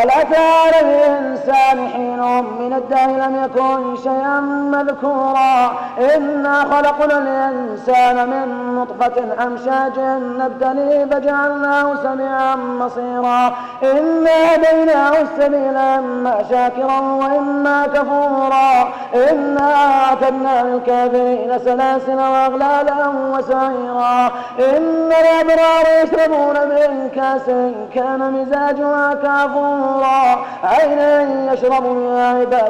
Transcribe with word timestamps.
Hello, 0.00 0.79
الدهر 2.80 3.10
لم 3.10 3.44
يكن 3.44 3.96
شيئا 3.96 4.40
مذكورا. 4.74 5.72
إنا 6.16 6.60
خلقنا 6.60 7.18
الإنسان 7.18 8.28
من 8.28 8.74
نطفة 8.74 9.46
أمشاج 9.46 9.98
نبتلي 10.40 11.06
فجعلناه 11.10 11.94
سميعا 12.02 12.56
بصيرا. 12.80 13.52
إنا 13.82 14.54
هديناه 14.54 15.14
السبيل 15.20 15.76
إما 15.76 16.34
شاكرا 16.50 17.00
وإما 17.00 17.86
كفورا. 17.86 18.92
إنا 19.30 19.74
أعتدنا 19.74 20.62
للكافرين 20.62 21.58
سلاسل 21.58 22.16
وأغلالا 22.16 23.08
وسعيرا. 23.32 24.26
إن 24.58 25.10
الأبرار 25.22 25.84
يشربون 26.02 26.56
من 26.68 27.10
كاس 27.14 27.46
كان 27.94 28.32
مزاجها 28.32 29.14
كافورا. 29.14 30.44
عينا 30.64 31.52
يشرب 31.52 31.82
بها 31.82 32.28
عباد 32.40 32.69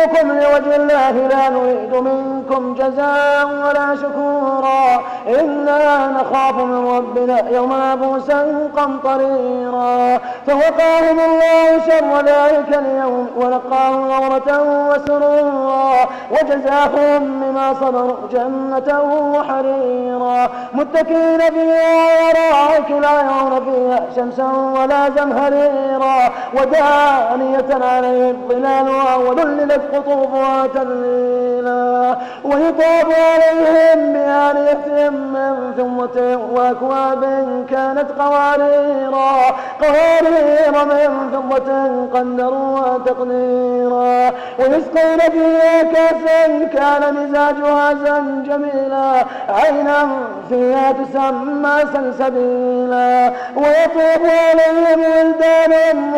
نطعمكم 0.00 0.32
لوجه 0.32 0.76
الله 0.76 1.10
لا 1.10 1.48
نريد 1.48 1.94
منكم 1.94 2.74
جزاء 2.74 3.46
ولا 3.46 3.96
شكورا. 3.96 5.02
إنا 5.40 6.06
نخاف 6.06 6.54
من 6.54 6.88
ربنا 6.96 7.50
يوما 7.50 7.90
عبوسا 7.90 8.68
قمطريرا 8.76 10.18
فوقاهم 10.46 11.20
الله 11.20 11.78
شر 11.86 12.16
ذلك 12.16 12.78
اليوم 12.78 13.26
ولقاهم 13.36 14.10
غورة 14.10 14.50
وسرورا. 14.90 16.08
وجزاهم 16.30 17.40
بما 17.40 17.74
صبروا 17.80 18.16
جنة 18.32 19.02
وحريرا. 19.34 20.48
متكئين 20.74 21.38
فيها 21.38 21.90
ورائك 22.22 22.90
لا 22.90 23.20
يرون 23.20 23.64
فيها 23.64 24.06
شمسا 24.16 24.48
ولا 24.76 25.10
زمهريرا. 25.10 26.19
ودانية 26.54 27.84
عليهم 27.86 28.36
ظلالها 28.48 29.16
وذللت 29.16 29.82
قطوفها 29.94 30.66
تذليلا 30.66 32.16
ويطاف 32.44 33.06
عليهم 33.18 34.12
بآنية 34.12 35.10
من 35.10 35.72
ثمة 35.76 36.38
وأكواب 36.52 37.24
كانت 37.70 38.06
قواريرا 38.18 39.56
قوارير 39.82 40.84
من 40.84 41.30
فضة 41.32 41.70
قدروها 42.18 42.98
تقديرا 43.06 44.32
ويسقين 44.58 45.18
فيها 45.30 45.82
كأسا 45.82 46.64
كان 46.64 47.14
مزاجها 47.14 47.94
زنجبيلا 47.94 49.24
عينا 49.48 50.08
فيها 50.48 50.92
تسمى 50.92 51.80
سلسبيلا. 51.92 53.32
ويطوف 53.56 54.22
عليهم 54.24 55.00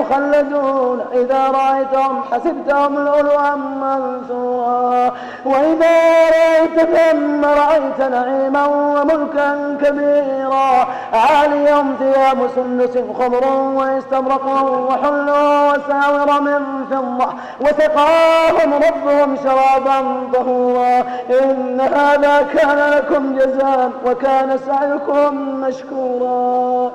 مخلدون 0.03 1.01
إذا 1.13 1.49
رأيتهم 1.49 2.23
حسبتهم 2.33 2.99
لؤلؤا 2.99 3.55
منثورا. 3.55 5.13
وإذا 5.45 5.97
رأيت 6.31 6.81
ثم 6.81 7.45
رأيت 7.45 8.01
نعيما 8.01 8.67
وملكا 8.67 9.79
كبيرا. 9.83 10.87
عاليهم 11.13 11.95
ثياب 11.99 12.51
سندس 12.55 12.99
خضر 13.19 13.45
واستبرق 13.53 14.47
وحلوا 14.89 15.73
وساور 15.73 16.41
من 16.41 16.85
فضة. 16.91 17.29
وسقاهم 17.61 18.75
ربهم 18.75 19.37
شرابا 19.37 19.99
طهورا. 20.35 21.05
إن 21.31 21.81
هذا 21.81 22.43
كان 22.43 22.91
لكم 22.91 23.37
جزاء 23.37 23.91
وكان 24.07 24.59
سعيكم 24.67 25.61
مشكورا. 25.61 26.93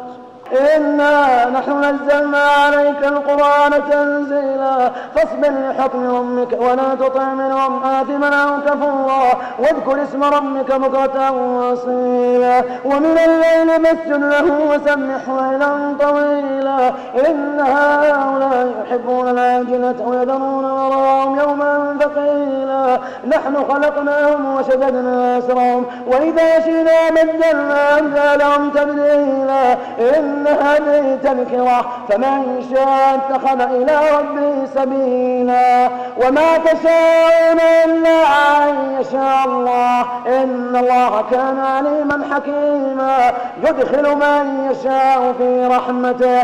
إنا 0.51 1.49
نحن 1.49 1.83
نزلنا 1.83 2.37
عليك 2.37 3.03
القرآن 3.03 3.71
تنزيلا. 3.91 4.91
فاصبر 5.15 5.51
لحكم 5.69 6.15
ربك 6.15 6.61
ولا 6.61 6.95
تطع 6.99 7.23
منهم 7.23 7.83
آثما 7.83 8.29
أو 8.43 8.61
كفورا. 8.61 9.37
واذكر 9.59 10.03
اسم 10.03 10.23
ربك 10.23 10.71
بكرة 10.71 11.31
وأصيلا. 11.31 12.63
ومن 12.85 13.17
الليل 13.25 13.85
فاسجد 13.85 14.23
له 14.23 14.47
وسبح 14.69 15.29
ليلا 15.29 15.95
طويلا. 15.99 16.93
إن 17.27 17.59
هؤلاء 17.59 18.56
يحبون 18.97 19.27
العاجلة 19.27 19.95
ويذرون 20.07 20.65
وراءهم 20.65 21.39
يوما 21.39 21.97
ثقيلا 21.99 22.99
نحن 23.27 23.55
خلقناهم 23.69 24.55
وشددنا 24.55 25.37
أسرهم 25.37 25.85
وإذا 26.07 26.59
شئنا 26.59 27.09
بدلنا 27.09 27.99
أمثالهم 27.99 28.69
تبديلا. 28.69 29.73
إن 29.99 30.47
هذه 30.47 31.17
تذكرة 31.23 31.85
فمن 32.09 32.65
شاء 32.75 33.15
اتخذ 33.15 33.61
إلى 33.61 33.99
ربه 34.19 34.65
سبيلا. 34.75 35.89
وما 36.17 36.57
تشاءون 36.57 37.59
إلا 37.85 38.23
أن 38.63 39.01
يشاء 39.01 39.45
الله. 39.45 40.01
إن 40.27 40.75
الله 40.75 41.23
كان 41.31 41.59
عليما 41.59 42.23
حكيما. 42.35 43.33
يدخل 43.63 44.15
من 44.15 44.71
يشاء 44.71 45.33
في 45.37 45.67
رحمته. 45.67 46.43